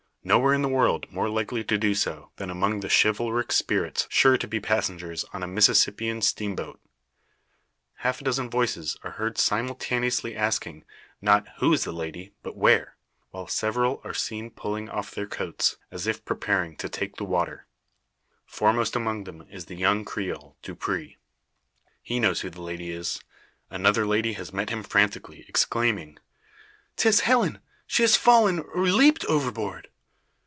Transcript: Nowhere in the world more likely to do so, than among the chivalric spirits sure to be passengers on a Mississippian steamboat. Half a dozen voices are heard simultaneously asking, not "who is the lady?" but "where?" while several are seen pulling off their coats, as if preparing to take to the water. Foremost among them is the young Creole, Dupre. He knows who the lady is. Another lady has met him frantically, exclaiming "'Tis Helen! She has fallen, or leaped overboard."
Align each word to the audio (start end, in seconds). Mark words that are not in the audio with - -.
Nowhere 0.23 0.53
in 0.53 0.61
the 0.61 0.69
world 0.69 1.11
more 1.11 1.29
likely 1.29 1.63
to 1.63 1.79
do 1.79 1.95
so, 1.95 2.29
than 2.35 2.51
among 2.51 2.81
the 2.81 2.89
chivalric 3.01 3.51
spirits 3.51 4.05
sure 4.11 4.37
to 4.37 4.47
be 4.47 4.59
passengers 4.59 5.25
on 5.33 5.41
a 5.41 5.47
Mississippian 5.47 6.21
steamboat. 6.21 6.79
Half 7.95 8.21
a 8.21 8.25
dozen 8.25 8.47
voices 8.47 8.97
are 9.03 9.13
heard 9.13 9.39
simultaneously 9.39 10.35
asking, 10.35 10.85
not 11.23 11.47
"who 11.57 11.73
is 11.73 11.85
the 11.85 11.91
lady?" 11.91 12.33
but 12.43 12.55
"where?" 12.55 12.97
while 13.31 13.47
several 13.47 13.99
are 14.03 14.13
seen 14.13 14.51
pulling 14.51 14.89
off 14.89 15.09
their 15.09 15.25
coats, 15.25 15.77
as 15.89 16.05
if 16.05 16.23
preparing 16.23 16.75
to 16.75 16.87
take 16.87 17.13
to 17.15 17.23
the 17.23 17.29
water. 17.29 17.65
Foremost 18.45 18.95
among 18.95 19.23
them 19.23 19.47
is 19.49 19.65
the 19.65 19.75
young 19.75 20.05
Creole, 20.05 20.55
Dupre. 20.61 21.15
He 22.03 22.19
knows 22.19 22.41
who 22.41 22.51
the 22.51 22.61
lady 22.61 22.91
is. 22.91 23.21
Another 23.71 24.05
lady 24.05 24.33
has 24.33 24.53
met 24.53 24.69
him 24.69 24.83
frantically, 24.83 25.45
exclaiming 25.47 26.19
"'Tis 26.95 27.21
Helen! 27.21 27.57
She 27.87 28.03
has 28.03 28.15
fallen, 28.15 28.59
or 28.59 28.81
leaped 28.83 29.25
overboard." 29.25 29.87